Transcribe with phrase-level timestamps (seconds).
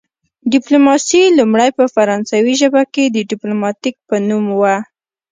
[0.53, 4.75] ډیپلوماسي لومړی په فرانسوي ژبه کې د ډیپلوماتیک په نوم وه